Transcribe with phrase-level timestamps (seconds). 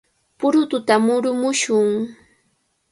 [0.39, 1.89] ¡Purututa murumushun!